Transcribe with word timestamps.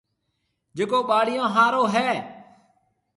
جڪو 0.77 0.99
ٻاݪيون 1.09 1.47
هارون 1.55 1.85
هيَ۔ 1.95 2.09